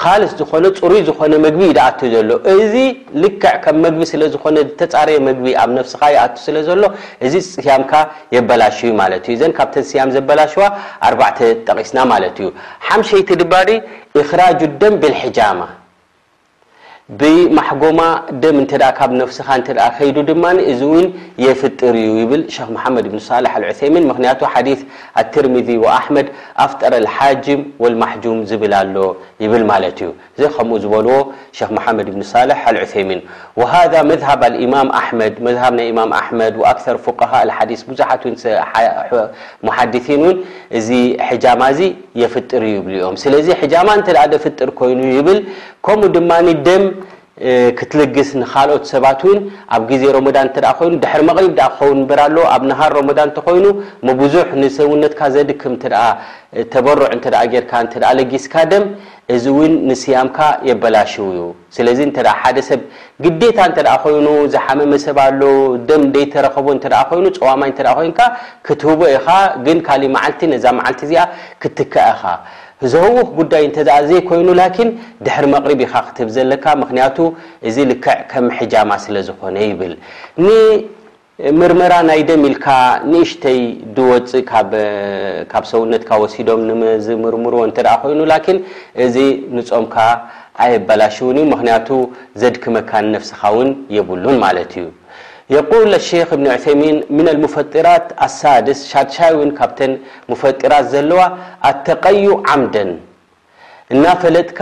ካል 0.00 0.22
ዝኾነ 0.38 0.64
ፅሩይ 0.78 1.02
ዝኾነ 1.08 1.32
መግቢ 1.44 1.60
እዩ 1.68 1.72
ዝኣቱ 1.78 2.00
ዘሎ 2.12 2.30
እዚ 2.52 2.74
ልክዕ 3.22 3.52
ከም 3.64 3.76
መግቢ 3.86 4.00
ስለ 4.12 4.22
ዝኾነ 4.34 4.56
ዝተፃረየ 4.68 5.18
መግቢ 5.28 5.46
ኣብ 5.62 5.70
ነፍስካ 5.78 6.02
ይኣቱ 6.14 6.34
ስለ 6.46 6.56
ዘሎ 6.68 6.82
እዚ 7.28 7.34
ስያምካ 7.52 7.92
የበላሽ 8.36 8.78
ዩ 8.86 8.90
ማለት 9.02 9.26
እዩ 9.32 9.36
ዘን 9.42 9.52
ካብተን 9.58 9.86
ስያም 9.90 10.14
ዘበላሽዋ 10.16 10.64
ኣርባዕተ 11.08 11.38
ጠቒስና 11.66 11.98
ማለት 12.14 12.36
እዩ 12.42 12.48
ሓምሸይቲ 12.88 13.30
ድባዲ 13.42 13.70
እክራጅ 14.22 14.62
ደም 14.84 14.96
ብልሕጃማ 15.04 15.60
ብማحጎማ 17.20 18.00
ፍር 18.40 18.56
ድ 18.68 18.80
ድ 19.76 19.84
ፍጠረ 19.92 19.92
ሓ 19.98 20.00
لም 20.16 20.42
ዝል 20.80 21.06
ሎ 21.38 21.38
ይ 21.42 21.50
ዝዎ 21.50 21.54
ድ 21.62 21.64
ድ 21.94 21.96
ድ 22.48 22.50
فق 22.50 22.50
ዙ 22.50 22.60
ር 42.52 42.60
ብ 44.76 44.78
ይኑ 44.90 45.14
ከምኡ 45.88 46.06
ድማ 46.14 46.30
ደም 46.64 46.82
ክትልግስ 47.78 48.30
ንካልኦት 48.40 48.84
ሰባት 48.92 49.20
ውን 49.26 49.38
ኣብ 49.74 49.82
ግዜ 49.90 50.02
ሮሞዳን 50.16 50.46
እተ 50.50 50.58
ኮይኑ 50.78 50.92
ድሕሪ 51.02 51.20
መቅሊም 51.28 51.52
ክኸውን 51.58 51.96
ንበርኣሎ 52.00 52.36
ኣብ 52.54 52.62
ናሃር 52.70 52.92
ሮሞዳን 52.98 53.28
እተኮይኑ 53.32 53.66
ብዙሕ 54.20 54.46
ንሰውነትካ 54.62 55.20
ዘድክም 55.34 55.74
እተ 55.80 55.84
ተበርዕ 56.72 57.08
ተ 57.24 57.32
ጌርካ 57.52 57.72
ተ 57.92 58.12
ለጊስካ 58.18 58.54
ደም 58.72 58.84
እዚ 59.34 59.44
እውን 59.54 59.72
ንስያምካ 59.90 60.38
የበላሽው 60.70 61.26
እዩ 61.32 61.40
ስለዚ 61.78 62.00
ተ 62.18 62.28
ሓደ 62.42 62.58
ሰብ 62.68 62.82
ግዴታ 63.26 63.58
እንተ 63.70 63.78
ኮይኑ 64.04 64.26
ዝሓመመሰብ 64.54 65.18
ኣለ 65.26 65.42
ደም 65.90 66.04
ደይተረከቦ 66.16 66.66
ኮይኑ 67.10 67.24
ፀዋማይ 67.42 67.72
ኮንካ 67.98 68.20
ክትህቦ 68.68 69.00
ኢኻ 69.16 69.28
ግን 69.68 69.80
ካእ 69.88 70.04
ማዓልቲ 70.16 70.40
ነዛ 70.54 70.66
መዓልቲ 70.80 71.00
እዚኣ 71.08 71.24
ክትትከ 71.64 71.94
ኢኻ 72.14 72.24
ዚ 72.90 72.94
ህው 73.04 73.14
ጉዳይ 73.38 73.62
እንተዝኣዘ 73.68 74.08
ኮይኑ 74.28 74.48
ላኪን 74.60 74.88
ድሕሪ 75.26 75.44
መቕሪብ 75.54 75.78
ኢካ 75.86 75.94
ክትብ 76.08 76.28
ዘለካ 76.34 76.64
ምክንያቱ 76.82 77.16
እዚ 77.68 77.76
ልክዕ 77.90 78.06
ከም 78.30 78.46
ሕጃማ 78.56 78.90
ስለ 79.04 79.16
ዝኮነ 79.28 79.56
ይብል 79.64 79.92
ንምርመራ 80.44 81.94
ናይደሚ 82.10 82.42
ኢልካ 82.50 82.66
ንእሽተይ 83.10 83.58
ድወፅእ 83.96 84.44
ካብ 84.50 85.58
ሰውነትካ 85.72 86.10
ወሲዶም 86.24 86.62
ንዝምርምርዎ 86.82 87.58
እንተደኣ 87.68 87.94
ኮይኑ 88.04 88.20
ላን 88.32 88.58
እዚ 89.06 89.16
ንፆምካ 89.56 89.96
ኣየበላሽ 90.62 91.16
እውን 91.24 91.36
እዩ 91.40 91.46
ምክንያቱ 91.54 91.88
ዘድክመካ 92.42 92.90
ንነፍስካ 93.08 93.40
እውን 93.54 93.68
የብሉን 93.96 94.38
ማለት 94.44 94.70
እዩ 94.80 94.86
የقል 95.56 95.90
ሼክ 96.06 96.30
እብን 96.36 96.48
ዑሚን 96.64 96.96
ምና 97.16 97.28
ሙፈጢራት 97.44 98.06
ኣሳድስ 98.24 98.80
ሻትሻይ 98.90 99.32
ውን 99.40 99.50
ካብተን 99.58 99.92
ሙፈጢራት 100.30 100.84
ዘለዋ 100.94 101.20
ኣተቀዩ 101.68 102.24
ዓምደን 102.54 102.90
እና 103.94 104.04
ፈለጥካ 104.22 104.60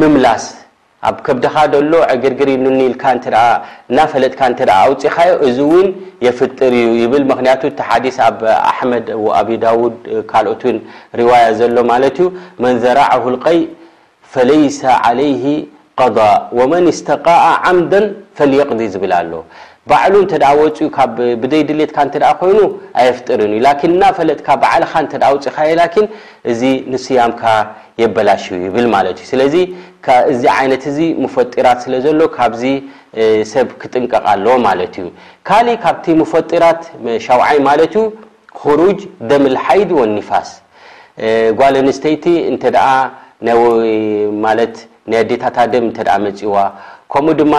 ምምላስ 0.00 0.44
ኣብ 1.08 1.16
ከብዲኻ 1.26 1.54
ደሎ 1.74 1.92
ዕግርግሪ 2.14 2.50
ኒልካ 2.78 3.04
እና 3.90 3.98
ፈለጥካ 4.12 4.40
ተ 4.58 4.62
ውፅካዮ 4.92 5.32
እዚ 5.48 5.58
እውን 5.66 5.88
የፍጥር 6.26 6.72
እዩ 6.80 6.88
ይብል 7.02 7.24
ምክንያቱ 7.32 7.62
እቲ 7.70 7.80
ሓዲስ 7.88 8.16
ኣብ 8.28 8.40
ኣሕመድ 8.70 9.06
ኣብ 9.40 9.48
ዳውድ 9.64 9.98
ካልኦት 10.30 10.62
ው 10.70 10.76
ርዋያ 11.20 11.44
ዘሎ 11.60 11.76
ማለት 11.92 12.16
እዩ 12.22 12.28
መን 12.62 12.76
ዘረዓሁ 12.84 13.24
ልቀይ 13.34 13.60
ፈለይሰ 14.32 14.80
عለይህ 15.04 15.44
قض 16.00 16.18
ወመን 16.58 16.84
اስተቃء 16.94 17.44
ዓምደ 17.68 17.92
ፈሊየቕض 18.38 18.80
ዝብል 18.94 19.12
ኣሎ 19.18 19.32
ባዕሉ 19.90 20.14
እተ 20.26 20.32
ፅ 20.76 20.78
ካ 20.94 21.04
ብደይ 21.42 21.62
ድሌትካ 21.68 21.98
ተ 22.12 22.16
ኮይኑ 22.40 22.58
ኣየፍጥርን 23.00 23.52
እዩ 23.56 23.60
ላን 23.66 23.78
እናፈለጥካ 23.88 24.48
በዓልካ 24.62 24.92
ተ 25.12 25.14
ውፅካ 25.34 25.56
ዩ 25.70 25.74
ን 26.04 26.06
እዚ 26.50 26.60
ንስያምካ 26.92 27.42
የበላሽ 28.02 28.44
ይብል 28.66 28.86
ማለት 28.94 29.16
እዩ 29.22 29.26
ስለዚ 29.32 29.54
እዚ 30.32 30.42
ዓይነት 30.58 30.82
እዚ 30.90 30.98
ሙፈጢራት 31.24 31.78
ስለዘሎ 31.84 32.20
ካብዚ 32.36 32.62
ሰብ 33.52 33.68
ክጥንቀቕ 33.82 34.22
ኣለዎ 34.32 34.54
ማለት 34.68 34.94
እዩ 35.02 35.06
ካሊእ 35.50 35.78
ካብቲ 35.84 36.04
ሙፈጢራት 36.22 36.82
ሻውዓይ 37.26 37.58
ማለት 37.68 37.94
ዩ 37.98 38.02
ሩጅ 38.80 39.00
ደምልሓይድ 39.30 39.90
ወ 39.98 40.02
ኒፋስ 40.16 40.50
ጓል 41.60 41.74
ንስተይቲ 41.90 42.24
እተ 42.50 42.64
ናይ 43.46 43.58
ኣዴታታ 45.22 45.56
ድም 45.72 45.84
እ 45.90 46.18
መፅዋ 46.26 46.56
ከምኡ 47.14 47.34
ድማ 47.40 47.54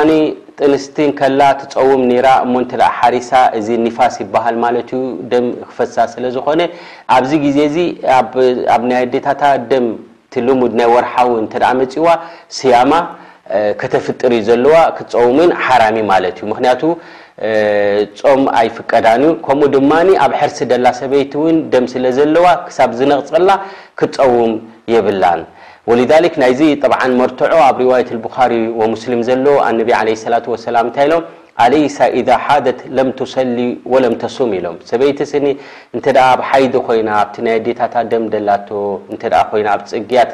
ጥንስቲን 0.60 1.10
ከላ 1.20 1.42
ትፀውም 1.62 2.02
ኔራ 2.12 2.28
እሞ 2.46 2.54
እንተ 2.64 2.72
ሓሪሳ 2.98 3.30
እዚ 3.58 3.68
ኒፋስ 3.86 4.16
ይበሃል 4.22 4.56
ማለት 4.66 4.90
እዩ 4.98 5.04
ደም 5.32 5.46
ክፈሳ 5.70 5.96
ስለ 6.14 6.24
ዝኾነ 6.36 6.62
ኣብዚ 7.16 7.32
ግዜ 7.46 7.58
እዚ 7.70 7.78
ኣብ 8.76 8.84
ናይ 8.90 8.98
ኣዴታታ 9.06 9.44
ደም 9.72 9.86
ቲ 10.34 10.44
ልሙድ 10.48 10.74
ናይ 10.80 10.88
ወርሓውን 10.96 11.46
ተደኣ 11.54 11.72
መፂዋ 11.82 12.08
ስያማ 12.58 12.94
ከተፍጥር 13.82 14.32
እዩ 14.38 14.46
ዘለዋ 14.50 14.78
ክትፀውም 14.98 15.36
ን 15.48 15.52
ሓራሚ 15.66 15.98
ማለት 16.14 16.36
እዩ 16.42 16.48
ምክንያቱ 16.54 16.82
ፆም 18.22 18.42
ኣይፍቀዳን 18.62 19.22
እዩ 19.26 19.32
ከምኡ 19.46 19.68
ድማኒ 19.76 20.10
ኣብ 20.26 20.32
ሕርሲ 20.40 20.60
ደላ 20.72 20.88
ሰበይቲ 21.02 21.32
እውን 21.42 21.58
ደም 21.76 21.86
ስለ 21.94 22.06
ዘለዋ 22.18 22.48
ክሳብ 22.68 22.92
ዝነቕፅላ 23.02 23.50
ክትፀውም 24.00 24.54
የብላን 24.96 25.42
ወሊ 25.90 26.02
ናይዚ 26.42 26.62
ዓ 26.86 27.04
መርትዑ 27.20 27.52
ኣብ 27.68 27.78
ሪዋት 27.84 28.10
ቡኻሪ 28.24 28.54
ወሙስሊም 28.80 29.20
ዘሎ 29.28 29.46
ኣነቢ 29.68 29.90
ለ 30.08 30.16
ላ 30.34 30.38
ሰላምእታይ 30.66 31.06
ኢሎም 31.08 31.22
ኣለሳ 31.64 31.98
ኢዛ 32.20 32.30
ሓደት 32.46 32.80
ለም 32.98 33.10
ተሰሊ 33.20 33.60
ለም 34.04 34.14
ተሱም 34.22 34.52
ኢሎም 34.58 34.76
ሰበይቲ 34.90 35.20
ስኒ 35.32 35.46
እንተ 35.96 36.06
ኣብ 36.30 36.42
ሓይዲ 36.50 36.74
ኮይና 36.88 37.10
ኣብቲ 37.22 37.36
ናይ 37.46 37.56
ኣዴታታ 37.60 37.96
ደምደላ 38.14 38.50
ኮይ 39.52 39.64
ኣብ 39.76 39.82
ፅግያት 39.92 40.32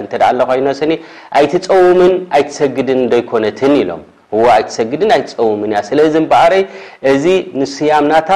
ኮይኖ 0.50 0.68
ስኒ 0.80 0.92
ኣይትፀውምን 1.40 2.14
ኣይትሰግድን 2.40 3.02
ዶይኮነትን 3.14 3.74
ኢሎም 3.82 4.02
እዎ 4.36 4.44
ኣይትሰግድን 4.58 5.12
ኣይትፀውምን 5.18 5.72
እያ 5.76 5.82
ስለዚ 5.90 6.14
ምበረይ 6.26 6.64
እዚ 7.14 7.26
ንስያም 7.62 8.06
ናታ 8.14 8.30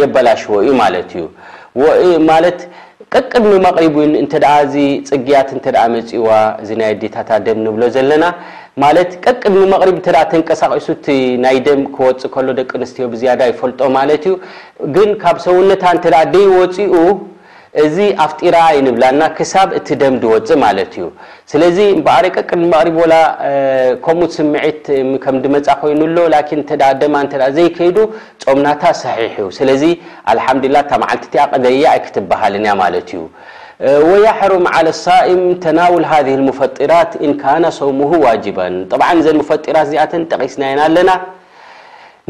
የበላሽዎ 0.00 0.52
እዩ 0.64 0.72
ማለት 0.82 1.12
እዩማት 2.04 2.58
ቀቅድ 3.14 3.44
ንመቕሪብ 3.52 3.94
እውን 4.00 4.12
እንተ 4.22 4.34
ዚ 4.72 4.74
ፅግያት 5.10 5.48
እንተደ 5.56 5.76
መፂእዋ 5.94 6.28
እዚ 6.62 6.70
ናይ 6.80 6.90
ኣዴታታት 6.94 7.42
ደም 7.46 7.58
ንብሎ 7.66 7.82
ዘለና 7.96 8.24
ማለት 8.82 9.10
ቀቅድንመቕሪብ 9.24 9.96
እተ 10.00 10.08
ተንቀሳቂሱቲ 10.32 11.06
ናይ 11.44 11.58
ደም 11.66 11.82
ክወፅ 11.96 12.22
ከሎ 12.34 12.48
ደቂ 12.60 12.70
ኣንስትዮ 12.80 13.06
ብዝያዳ 13.14 13.40
ይፈልጦ 13.52 13.80
ማለት 13.98 14.24
እዩ 14.30 14.34
ግን 14.96 15.10
ካብ 15.24 15.38
ሰውነታ 15.46 15.84
እንተ 15.96 16.06
ደይወፂኡ 16.36 16.94
እዚ 17.80 17.98
ኣፍጢራ 18.24 18.56
ይንብላና 18.76 19.20
ክሳብ 19.36 19.68
እቲ 19.78 19.88
ደም 20.00 20.14
ድወፅ 20.22 20.48
ማለት 20.64 20.92
እዩ 20.98 21.06
ስለዚ 21.52 21.78
በሪ 22.06 22.24
ቀቅ 22.36 22.50
ሪ 22.86 22.88
ቦላ 22.96 23.14
ከምኡ 24.04 24.28
ስምዒትከም 24.36 25.36
ዲመፃ 25.44 25.66
ኮይኑሎ 25.82 26.16
ደማ 27.02 27.16
ዘይከይዱ 27.56 27.98
ጾምናታ 28.44 28.82
ሰሒሕ 29.02 29.36
ስለዚ 29.58 29.82
ልሓምድላ 30.38 30.76
ታ 30.92 31.00
መዓልቲቲ 31.04 31.34
ቅደየ 31.52 31.82
ይክትበሃልያ 31.98 32.74
ማለት 32.82 33.08
እዩ 33.18 33.22
ወ 34.08 34.14
ሕሩም 34.38 34.64
ዓለ 34.76 34.88
ሳኢም 35.04 35.42
ተናውል 35.64 36.04
ሃ 36.10 36.18
ፈጢራት 36.58 37.12
ኢንካና 37.26 37.64
ሰሙሁ 37.82 38.10
ዋጅባ 38.26 38.58
ዘ 39.28 39.40
ፈጢራት 39.52 39.86
እዚኣ 39.88 40.04
ጠቂስናና 40.32 40.78
ኣለና 40.88 41.10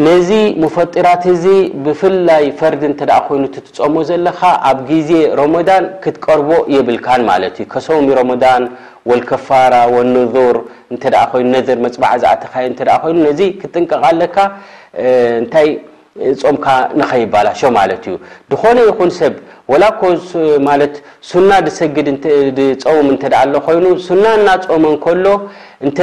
ነዚ 0.05 0.29
ሙፈጢራት 0.63 1.25
እዚ 1.33 1.45
ብፍላይ 1.85 2.45
ፈርድ 2.59 2.83
እንተደኣ 2.89 3.17
ኮይኑ 3.27 3.43
ትትፀሞ 3.55 3.95
ዘለካ 4.11 4.41
ኣብ 4.69 4.79
ጊዜ 4.91 5.11
ሮሞዳን 5.41 5.85
ክትቀርቦ 6.05 6.51
የብልካን 6.75 7.23
ማለት 7.31 7.55
እዩ 7.63 7.67
ከሶሚ 7.75 8.07
ሮሞዳን 8.21 8.63
ወልከፋራ 9.11 9.75
ወነዙር 9.97 10.59
እንተ 10.93 11.05
ኮይኑ 11.33 11.47
ነዘር 11.57 11.79
መፅማዓ 11.87 12.13
ዛኣተካይ 12.23 12.67
እተ 12.73 12.81
ኮይኑ 13.05 13.17
ነዚ 13.29 13.41
ክትጥንቀቃ 13.61 14.03
ለካ 14.21 14.37
ታይ 15.55 15.69
ፆምካ 16.45 16.67
ንኸይባላሾ 17.01 17.61
ማለት 17.77 18.03
እዩ 18.09 18.15
ድኾነ 18.53 18.79
ይኹን 18.89 19.11
ሰብ 19.19 19.35
ወላኮማለት 19.73 20.95
ሱና 21.29 21.51
ድሰግድ 21.67 22.09
ፀውም 22.83 23.07
እንተደኣ 23.13 23.39
ኣሎኮይኑ 23.45 23.85
ሱና 24.07 24.25
እናፀሞ 24.39 24.85
ንከሎ 24.95 25.25
እንተ 25.87 25.99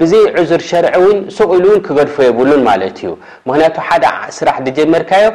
ብዘይ 0.00 0.24
ዕዙር 0.42 0.62
ሸርዒ 0.68 0.94
ውን 1.04 1.18
ሱቕ 1.36 1.50
ኢሉ 1.58 1.64
እውን 1.72 1.82
ክገድፎ 1.86 2.16
የብሉን 2.28 2.62
ማለት 2.70 2.96
እዩ 3.02 3.10
ምክንያቱ 3.48 3.76
ሓደ 3.88 4.04
ስራሕ 4.38 4.56
ድጀመርካዮ 4.68 5.26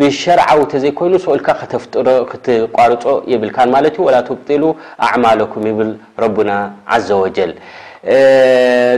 ብሸርዓው 0.00 0.60
ንተዘይኮይኑ 0.66 1.14
ኢልካ 1.36 1.48
ተፍክትቋርፆ 1.74 3.04
የብልካን 3.32 3.70
ማለት 3.76 3.96
ዩ 4.00 4.04
ወላተጢሉ 4.08 4.64
ኣዕማሎኩም 5.08 5.66
ይብል 5.72 5.90
ረቡና 6.24 6.50
ዓዘ 6.96 7.08
ወጀል 7.26 7.52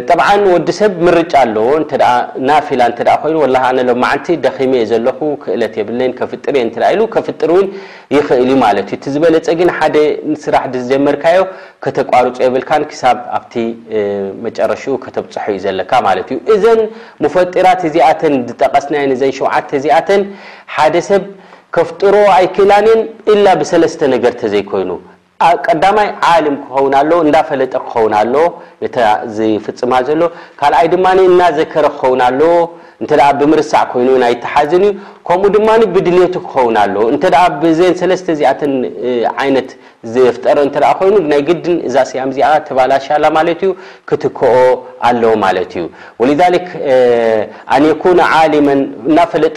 ጠብዓን 0.09 0.43
ወዲ 0.55 0.69
ሰብ 0.79 0.93
ምርጫ 1.07 1.33
ኣለዎ 1.45 1.69
ተ 1.91 1.99
ናፊላ 2.49 2.81
እተ 2.91 2.99
ኮይኑ 3.21 3.37
ወላ 3.45 3.57
ኣነ 3.69 3.79
ሎማዓንቲ 3.89 4.27
ደኺመ 4.45 4.73
ዘለኹ 4.91 5.19
ክእለት 5.43 5.75
የብለን 5.81 6.13
ከፍጥር 6.19 6.51
እየን 6.59 6.69
እተ 6.71 6.77
ኢሉ 6.95 7.01
ከፍጥር 7.15 7.51
እውን 7.55 7.67
ይኽእል 8.17 8.43
እዩ 8.47 8.53
ማለት 8.65 8.89
እዩ 8.93 8.99
ቲ 9.05 9.13
ዝበለፀ 9.15 9.49
ግን 9.61 9.71
ሓደ 9.77 9.97
ስራሕ 10.45 10.65
ዝጀመርካዮ 10.83 11.39
ከተቋርፆ 11.85 12.37
የብልካን 12.47 12.83
ክሳብ 12.91 13.19
ኣብቲ 13.39 13.55
መጨረሽኡ 14.47 14.97
ከተብፅሐ 15.05 15.45
እዩ 15.55 15.61
ዘለካ 15.67 15.93
ማለት 16.09 16.29
እዩ 16.35 16.41
እዘን 16.57 16.83
ሙፈጢራት 17.27 17.83
እዚኣተን 17.91 18.37
ዝጠቀስናየን 18.51 19.15
እዘን 19.17 19.33
ሸዉዓተ 19.39 19.69
እዚኣተን 19.81 20.25
ሓደ 20.77 20.95
ሰብ 21.11 21.25
ከፍጥሮ 21.79 22.15
ኣይክእላን 22.37 22.87
እየን 22.91 23.03
ኢላ 23.33 23.47
ብሰለስተ 23.63 24.01
ነገር 24.17 24.33
ተዘይኮይኑ 24.43 24.93
ቀዳማይ 25.67 26.09
ዓሊም 26.33 26.57
ክኸውን 26.63 26.95
ኣሎ 27.01 27.11
እንዳፈለጠ 27.27 27.73
ክኸውን 27.87 28.15
ኣሎ 28.21 28.35
ዝፍፅማ 29.37 29.93
ዘሎ 30.09 30.23
ካልኣይ 30.61 30.87
ድማ 30.93 31.07
እናዘከረ 31.31 31.87
ክኸውን 31.95 32.21
ኣለዎ 32.27 32.55
እንተ 33.03 33.13
ብምርሳዕ 33.41 33.83
ኮይኑናይ 33.91 34.35
ተሓዝን 34.43 34.83
እዩ 34.87 34.91
ከምኡ 35.29 35.45
ድማ 35.55 35.69
ብድንቱ 35.95 36.35
ክኸውን 36.49 36.75
ኣለ 36.83 36.95
እንተ 37.13 37.25
ብዜን 37.63 37.95
ሰለስተ 38.01 38.27
እዚኣትን 38.35 38.73
ዓይነት 39.43 39.71
ዘፍጠሮ 40.15 40.59
እንተ 40.67 40.77
ኮይኑ 40.99 41.15
ናይ 41.31 41.41
ግድን 41.49 41.79
እዛ 41.91 41.97
ሲኣም 42.11 42.31
እዚኣ 42.35 42.51
ተባላሻ 42.69 43.07
ላ 43.23 43.31
ማለት 43.39 43.61
እዩ 43.65 43.73
ክትከኦ 44.11 44.57
ኣለዎ 45.11 45.33
ማለት 45.47 45.73
እዩ 45.81 45.87
ወሊዛሊ 46.21 46.55
ኣንየኩነ 47.77 48.19
ዓሊመን 48.41 48.81
እናፈለጠ 49.11 49.57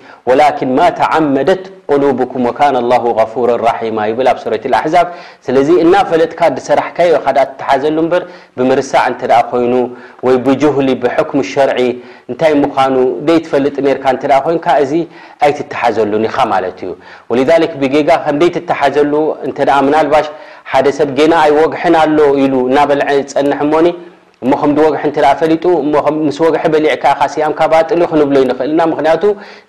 ولكن 0.29 0.67
ማ 0.77 0.79
ተعመደት 0.99 1.63
قلبኩም 1.91 2.45
لله 2.77 3.03
غفر 3.19 3.47
ريማ 3.67 3.97
ኣብ 4.11 4.17
ረة 4.53 4.65
حዛብ 4.83 5.07
ስለ 5.45 5.55
እና 5.83 5.93
ፈለጥካ 6.09 6.39
ሰራካ 6.67 6.97
ሓዘሉ 7.69 7.97
በ 8.11 8.13
ብምርሳዕ 8.57 9.05
ኮይኑ 9.51 9.73
ይ 10.27 10.31
ብجهሊ 10.45 10.87
ብحክ 11.03 11.31
ሸርዒ 11.51 11.79
እንታይ 12.29 12.53
ምኑ 12.63 12.95
ትፈልጥ 13.43 13.75
ካ 14.03 14.05
ኑ 14.23 14.47
ዚ 14.89 14.93
ኣይትተሓዘሉን 15.45 16.23
ኢኻ 16.29 16.37
ት 16.79 16.81
እዩ 17.33 17.39
ذ 17.49 17.51
ብ 17.81 17.83
ከ 17.93 17.99
ትተሓዘሉ 18.55 19.11
ናባሽ 19.95 20.27
ሓደሰብ 20.71 21.09
ና 21.33 21.35
ወግ 21.59 21.73
ኣሎ 22.03 22.57
ና 22.75 22.77
ፀንሐ 23.37 23.59
ሞኒ 23.73 23.87
እሞ 24.45 24.51
ከም 24.61 24.71
ወግሒ 24.85 25.01
እተ 25.09 25.17
ፈሊጡ 25.39 25.63
ምስ 26.27 26.37
ወግሒ 26.43 26.63
በሊዕካዓ 26.73 27.11
ካሲኣም 27.19 27.53
ካባጥሊ 27.59 27.99
ክንብሎ 28.11 28.35
ይንክእልና 28.43 28.79
ምክንያቱ 28.91 29.23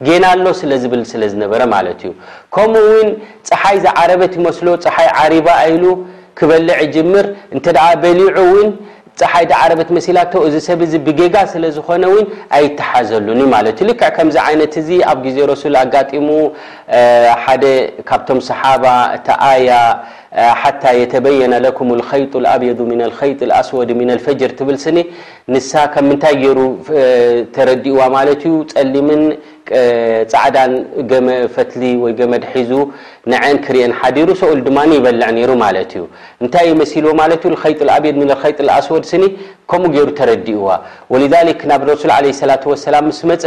ጌና 0.06 0.24
ኣሎ 0.34 0.46
ስለ 0.60 0.70
ዝብል 0.82 1.02
ስለ 1.10 1.22
ዝነበረ 1.32 1.62
ማለት 1.74 1.98
እዩ 2.06 2.12
ከምኡ 2.56 2.84
ውን 2.94 3.08
ፀሓይ 3.48 3.76
ዝዓረበት 3.86 4.32
ይመስሎ 4.38 4.66
ፀሓይ 4.84 5.08
ዓሪባ 5.24 5.48
ኢሉ 5.72 5.84
ክበልዕ 6.40 6.78
ጅምር 6.94 7.26
እንተ 7.54 7.66
በሊዑ 8.04 8.30
እውን 8.44 8.70
ፀሓይደ 9.20 9.52
ዓረበት 9.62 9.88
መሲላቶ 9.96 10.32
እዚ 10.46 10.54
ሰብ 10.68 10.80
ዚ 10.92 11.00
ብጌጋ 11.06 11.34
ስለ 11.52 11.64
ዝኮነ 11.76 12.04
ውን 12.12 12.26
ኣይተሓዘሉን 12.58 13.40
ማለት 13.54 13.76
እዩ 13.82 13.86
ልክዕ 13.88 14.08
ከምዚ 14.16 14.36
ዓይነት 14.46 14.74
እዙ 14.82 14.88
ኣብ 15.10 15.18
ጊዜ 15.26 15.36
ረሱል 15.52 15.74
ኣጋጢሙ 15.82 16.28
ሓደ 17.44 17.64
ካብቶም 18.08 18.40
ሰሓባ 18.48 18.84
ተኣያ 19.28 19.70
ሓታ 20.60 20.82
የተበየና 21.00 21.54
ለኩም 21.64 21.88
ልከይጡ 22.00 22.32
ኣብض 22.52 22.78
ምና 22.90 23.00
ልከ 23.10 23.20
ኣስወድ 23.58 23.90
ምና 24.00 24.10
ልፈጅር 24.18 24.52
ትብል 24.58 24.76
ስኒ 24.84 24.98
ንሳ 25.54 25.70
ከ 25.94 26.04
ምንታይ 26.06 26.34
ገይሩ 26.42 26.60
ተረዲእዋ 27.56 28.00
ማለት 28.16 28.40
ዩ 28.50 28.54
ጸሊምን 28.72 29.22
ፃዕዳን 30.32 30.72
ገመ 31.10 31.28
ፈትሊ 31.54 31.82
ወይ 32.02 32.12
ገመ 32.20 32.32
ድሒዙ 32.44 32.70
ንዓን 33.32 33.56
ክርአን 33.64 33.92
ሓዲሩ 34.00 34.28
ሰኡል 34.40 34.60
ድማ 34.66 34.78
ይበልዕ 34.96 35.28
ሩ 35.48 35.52
ማለት 35.64 35.90
እዩ 35.96 36.04
እንታይ 36.42 36.70
መሲልዎ 36.80 37.10
ከኣብ 37.40 38.70
ኣስወድ 38.76 39.04
ስኒ 39.10 39.24
ከምኡ 39.70 39.90
ገይሩ 39.94 40.08
ተረዲኡዋ 40.20 40.70
ወ 41.12 41.20
ናብ 41.70 41.82
ረሱል 41.90 42.10
ላ 42.50 42.56
ላ 42.94 42.98
ስ 43.20 43.26
መፀ 43.30 43.44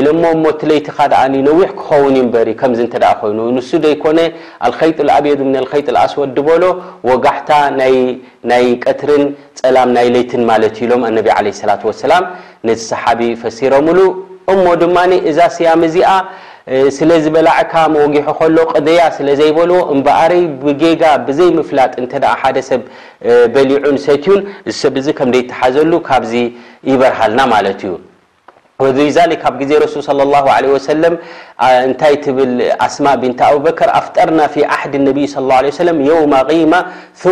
ኢሎ 0.00 0.06
ሞእቲለይቲ 0.44 0.86
ካ 0.98 1.08
ደ 1.14 1.22
ነዊሕ 1.48 1.68
ክኸውንበ 1.80 2.34
ከ 2.62 2.70
ተ 2.94 3.02
ኮይኑ 3.22 3.38
ንሱ 3.56 3.70
ዘይኮነ 3.86 4.20
ኣከጡኣብድ 4.68 5.42
ከ 5.72 5.82
ኣስወ 6.04 6.22
ድበሎ 6.36 6.64
ወጋሕታ 7.10 7.50
ናይ 8.52 8.64
ቀትርን 8.84 9.24
ፀላም 9.62 9.90
ናይ 9.98 10.06
ለይትን 10.14 10.42
ማት 10.52 10.64
እዩ 10.70 10.80
ኢሎም 10.88 11.02
ላ 11.32 11.42
ላ 12.12 12.16
ነቲ 12.68 12.80
ሰሓቢ 12.92 13.20
ፈሲሮሉ 13.42 13.98
እሞ 14.54 14.64
ድማኒ 14.82 15.12
እዛ 15.30 15.38
ስያም 15.54 15.80
እዚኣ 15.86 16.10
ስለ 16.96 17.10
ዝበላዕካ 17.24 17.72
መጊሑ 17.94 18.26
ከሎ 18.38 18.56
ቅደያ 18.72 19.00
ስለ 19.16 19.28
ዘይበልዎ 19.40 19.78
እምበኣርይ 19.94 20.42
ብጌጋ 20.64 21.02
ብዘይ 21.26 21.50
ምፍላጥ 21.58 21.92
እንተደ 22.02 22.24
ሓደ 22.40 22.56
ሰብ 22.70 22.82
በሊዑን 23.54 23.96
ሰትዩን 24.06 24.42
እሰብ 24.72 24.96
ዙ 25.06 25.16
ከምደይ 25.20 25.44
ተሓዘሉ 25.52 25.92
ካብዚ 26.10 26.32
ይበርሃልና 26.90 27.40
ማለት 27.54 27.80
እዩ 27.86 27.92
ዛ 28.96 29.18
ካብ 29.42 29.56
ዜ 29.68 29.74
ሱ 29.92 30.00
صى 30.06 30.12
له 30.32 30.46
ع 31.66 31.68
ንታይ 31.90 32.14
ብል 32.36 32.52
ኣስማء 32.86 33.16
ን 33.30 33.34
ኣبከር 33.48 33.90
ኣፍ 34.00 34.06
ጠርና 34.16 34.40
ፊ 34.54 34.54
ዓحዲ 34.74 34.94
صى 35.34 35.40
له 35.46 35.54
عيه 35.60 35.80
የوم 36.08 36.32
قማ 36.50 36.72
ث 37.22 37.24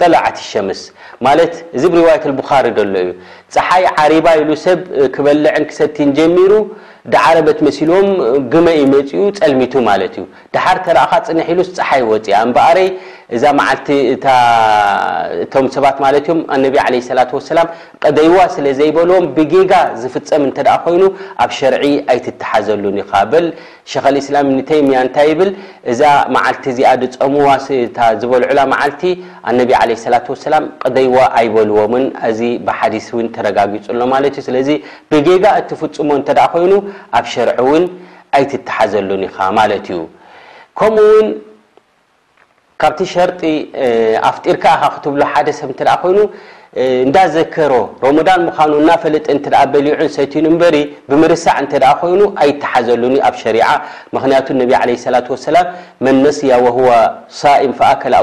طلዓة 0.00 0.36
لሸምس 0.44 0.80
ማለት 1.26 1.52
ዚ 1.80 1.84
ብرዋيት 1.92 2.24
البخሪ 2.30 2.64
ሎ 2.76 2.78
እዩ 3.04 3.08
ፀሓይ 3.54 3.84
ዓሪባ 4.04 4.26
ሉ 4.48 4.50
ሰብ 4.66 4.80
ክበልዕ 5.14 5.54
ክሰቲን 5.68 6.08
ጀሚሩ 6.18 6.52
ድዓረበት 7.12 7.58
መሲልዎም 7.66 8.08
ግመ 8.52 8.66
ይመፂኡ 8.82 9.22
ጸልሚቱ 9.38 9.72
ማለት 9.90 10.14
እዩ 10.20 10.24
ዳሓር 10.54 10.78
ተረእኻ 10.86 11.12
ፅንሒ 11.28 11.48
ሉስ 11.58 11.70
ፀሓይ 11.78 12.02
ወፂያ 12.10 12.36
እምበኣረይ 12.46 12.88
እዛ 13.36 13.44
መዓልቲ 13.58 13.88
እእቶም 15.32 15.66
ሰባት 15.74 15.96
ማለት 16.04 16.24
እዮም 16.28 16.40
ኣነቢ 16.56 16.74
ለ 16.94 16.96
ስላ 17.06 17.20
ሰላ 17.48 17.60
ቀደይዋ 18.04 18.36
ስለ 18.56 18.66
ዘይበልዎም 18.80 19.26
ብጌጋ 19.38 19.72
ዝፍፀም 20.02 20.42
እንተደ 20.48 20.68
ኮይኑ 20.84 21.02
ኣብ 21.44 21.50
ሸርዒ 21.58 21.84
ኣይትተሓዘሉን 22.14 22.98
ኢካ 23.02 23.12
በል 23.32 23.46
ሸኸል 23.92 24.16
እስላም 24.22 24.46
ንተይምያ 24.58 24.98
እንታይ 25.06 25.28
ይብል 25.30 25.50
እዛ 25.92 26.02
መዓልቲ 26.34 26.64
እዚኣ 26.74 26.90
ድፀምዋእታ 27.02 27.98
ዝበልዑላ 28.22 28.60
መዓልቲ 28.74 29.02
ኣነቢ 29.52 29.70
ዓለ 29.80 29.90
ስላ 30.04 30.16
ሰላም 30.46 30.66
ቀደይዋ 30.84 31.16
ኣይበልዎምን 31.40 32.06
እዚ 32.30 32.40
ብሓዲስ 32.68 33.08
እውን 33.14 33.26
ተረጋጊጹሎ 33.38 34.00
ማለት 34.14 34.34
እዩ 34.40 34.46
ስለዚ 34.50 34.70
ብጌጋ 35.14 35.44
እትፍፅሞ 35.62 36.10
እንተ 36.20 36.28
ኮይኑ 36.54 36.72
ኣ 37.20 37.22
ሸር 37.32 37.48
ን 37.82 37.84
ኣይትተሓዘሉን 38.38 39.22
ኢ 39.28 39.30
ማ 39.56 39.66
እዩ 39.76 39.98
ከምኡውን 40.78 41.26
ካብቲ 42.82 43.00
ሸርጢ 43.12 43.42
ኣፍ 44.28 44.36
ጢርካኻ 44.44 44.82
ክትብሎ 44.94 45.20
ሓደሰብ 45.32 45.70
ተ 45.78 45.82
ኮይኑ 46.02 46.18
እንዳዘከሮ 47.06 47.72
ሮሞዳን 48.04 48.40
ምዃኑ 48.46 48.72
እናፈለጥ 48.82 49.26
በሊዑን 49.72 50.08
ሰቲ 50.14 50.34
በሪ 50.62 50.76
ብምርሳዕ 51.10 51.56
እተ 51.64 51.74
ኮይኑ 52.00 52.20
ኣይተሓዘሉን 52.44 53.14
ኣብ 53.28 53.34
ሸሪ 53.42 53.58
ምክንያቱ 54.14 54.48
ع 54.80 54.82
ة 54.86 55.28
وሰላ 55.34 55.56
መ 56.04 56.06
ነስያ 56.24 56.54
ሳም 57.42 57.72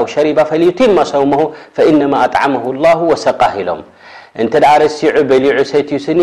ሸሪባ 0.14 0.38
ፈሊቲማ 0.50 0.96
ሰሞ 1.14 1.32
فኢنማ 1.76 2.12
ኣطعمه 2.24 2.64
الله 2.72 2.98
ወሰق 3.12 3.40
ኢሎም 3.60 3.80
እንተ 4.42 4.54
ዳ 4.62 4.66
ርሲዑ 4.82 5.14
በሊዑ 5.30 5.56
ሰትዩ 5.70 5.96
ስኒ 6.04 6.20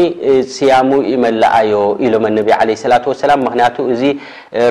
ስያሙ 0.56 0.90
ይመላኣዮ 1.14 1.80
ኢሎም 2.08 2.26
ኣነቢ 2.30 2.48
ለ 2.68 2.72
ስላة 2.84 3.06
ሰላም 3.24 3.40
ምክንያቱ 3.48 3.76
እዚ 3.94 4.02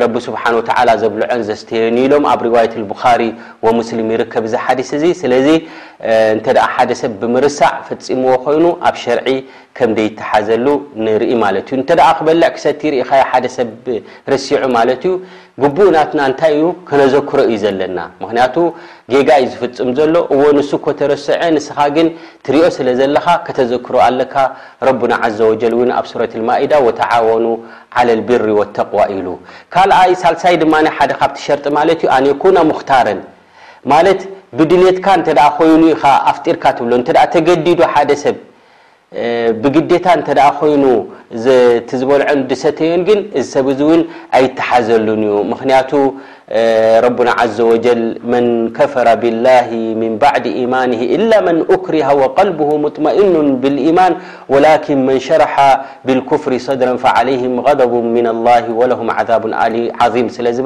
ረቢ 0.02 0.14
ስብሓን 0.26 0.54
ወተ 0.58 0.68
ዘብልዖን 1.02 1.42
ዘስተየኒ 1.48 1.96
ኢሎም 2.06 2.24
ኣብ 2.32 2.40
ርዋየት 2.46 2.74
ቡኻሪ 2.92 3.20
ወሙስሊም 3.66 4.08
ይርከብ 4.14 4.44
ዚ 4.52 4.62
ሓዲስ 4.66 4.90
እዙ 4.98 5.04
ስለዚ 5.20 5.48
እንተ 6.32 6.46
ደ 6.56 6.60
ሓደ 6.72 6.90
ሰብ 7.00 7.12
ብምርሳዕ 7.20 7.74
ፈፂምዎ 7.88 8.32
ኮይኑ 8.46 8.64
ኣብ 8.88 8.96
ሸርዒ 9.02 9.28
ከምደይ 9.76 10.08
ተሓዘሉ 10.18 10.66
ንርኢ 11.04 11.30
ማለት 11.42 11.66
እዩ 11.70 11.76
እንተደ 11.78 12.00
ክበልዕ 12.18 12.48
ክሰቲ 12.56 12.80
ይርኢካ 12.88 13.10
ሓደሰብ 13.30 13.68
ርሲዑ 14.32 14.62
ማለት 14.76 15.02
እዩ 15.08 15.12
ግቡእናትና 15.62 16.20
እንታይ 16.30 16.52
እዩ 16.58 16.66
ክነዘክሮ 16.88 17.38
እዩ 17.48 17.56
ዘለና 17.64 17.98
ምክንያቱ 18.22 18.56
ጌጋይ 19.12 19.44
ዝፍፅም 19.52 19.90
ዘሎ 19.98 20.14
እዎ 20.34 20.42
ንስ 20.58 20.70
ኮ 20.84 20.94
ተረስዐ 21.00 21.40
ንስኻ 21.56 21.78
ግን 21.96 22.08
ትርኦ 22.48 22.64
ስለ 22.76 22.88
ዘለካ 23.00 23.26
ከተዘክሮ 23.48 23.94
ኣለካ 24.08 24.34
ረቡና 24.88 25.14
ዘ 25.38 25.40
ወጀል 25.50 25.74
ኣብ 25.98 26.06
ሱረት 26.12 26.32
ልማኢዳ 26.40 26.72
ወተዓወኑ 26.88 27.46
ዓለ 28.00 28.08
ልቢሪ 28.20 28.46
ወተቅዋ 28.60 29.00
ኢሉ 29.16 29.28
ካልኣይ 29.76 30.12
ሳልሳይ 30.24 30.54
ድማ 30.64 30.74
ሓደ 30.98 31.12
ካብቲ 31.22 31.38
ሸርጢ 31.48 31.66
ማለት 31.78 31.98
ዩ 32.06 32.10
ኣኔኩና 32.18 32.56
ምክታርን 32.72 33.20
ድትካ 34.58 35.08
ይኑ 35.72 35.82
ኣርካ 36.30 36.66
ተገዲዶ 37.34 37.80
ሓደ 37.94 38.10
ሰብ 38.24 38.36
بግታ 39.62 40.06
ተ 40.28 40.30
ኮይኑ 40.60 40.84
ዝልع 41.44 42.22
ተዮ 42.78 42.92
ግ 43.08 43.12
ሰ 43.50 43.60
ኣይتሓዘሉ 44.38 45.06
እዩ 45.18 45.34
ክንቱ 45.60 45.92
رب 47.06 47.18
عز 47.40 47.58
وجل 47.70 48.02
من 48.32 48.44
كፈر 48.78 49.06
بالله 49.22 49.68
من 50.02 50.10
بعد 50.24 50.44
إيمانه 50.60 51.00
إلا 51.16 51.36
من 51.48 51.56
أكሪه 51.74 52.08
وقلبه 52.20 52.70
مطمئن 52.86 53.34
بالإيمان 53.62 54.12
ولكن 54.54 54.96
من 55.08 55.16
شرح 55.28 55.52
بالكፍر 56.06 56.52
صድرا 56.68 56.94
فعليهم 57.04 57.52
غضب 57.66 57.92
من 58.16 58.26
الله 58.34 58.64
ولهم 58.80 59.08
عذاب 59.18 59.42
عظيم 60.00 60.26
ስ 60.36 60.38
ዝ 60.58 60.60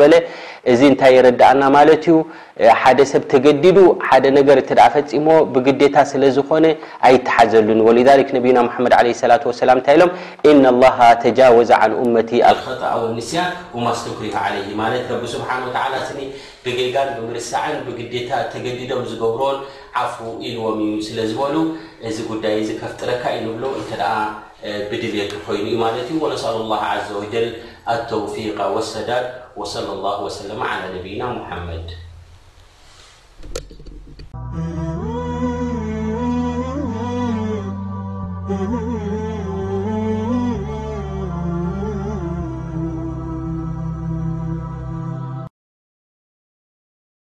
እዚ 0.73 0.81
እንታይ 0.92 1.12
የረዳእና 1.16 1.62
ማለት 1.77 2.03
እዩ 2.11 2.16
ሓደ 2.81 2.99
ሰብ 3.11 3.23
ተገዲዱ 3.33 3.79
ሓደ 4.09 4.25
ነገር 4.38 4.57
እ 4.62 4.64
ፈፂሞ 4.94 5.27
ብግዴታ 5.55 5.96
ስለ 6.11 6.23
ዝኮነ 6.37 6.66
ኣይተሓዘሉኒ 7.09 7.81
ወሊ 7.88 7.99
ነቢዩና 8.37 8.61
መድ 8.87 8.94
ለ 9.31 9.33
ላ 9.33 9.38
ሰላም 9.62 9.79
እታይ 9.83 9.96
ኢሎም 9.99 10.11
እና 10.51 10.64
ላ 10.83 10.90
ተጃወዘ 11.25 11.70
ን 11.92 11.94
እመቲ 12.05 12.31
አልጣ 12.51 12.66
ንስያ 13.18 13.42
ማስተክሪ 13.87 14.27
ለ 14.57 14.59
ማለት 14.83 15.05
ረቢ 15.14 15.25
ስብሓ 15.37 15.49
ስኒ 16.11 16.20
ብግጋል 16.66 17.09
ብምርሳዕን 17.18 17.79
ብግዴታ 17.87 18.31
ተገዲዶም 18.53 19.03
ዝገብሮን 19.11 19.59
ዓፉ 20.03 20.14
ኢልዎም 20.46 20.79
እዩ 20.90 20.94
ስለ 21.09 21.18
ዝበሉ 21.31 21.55
እዚ 22.09 22.16
ጉዳይ 22.31 22.55
እዚ 22.62 22.70
ከፍጥረካ 22.81 23.23
ኢንብሎ 23.38 23.64
እተ 23.81 23.92
ብድል 24.90 25.31
ኮይኑ 25.44 25.66
ዩ 25.75 25.77
ማለት 25.85 26.07
ዩ 26.14 26.16
ነስأሉ 26.33 26.57
ላ 26.70 26.75
ዘወጀል 27.09 27.46
التوفيق 27.88 28.66
والسداة 28.66 29.35
وصلى 29.57 29.93
الله 29.93 30.25
وسلم 30.25 30.62
على 30.62 30.99
نبينا 30.99 31.27
محمد 31.27 32.10